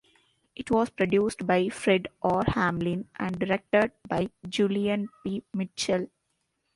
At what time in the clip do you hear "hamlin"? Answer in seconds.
2.47-3.07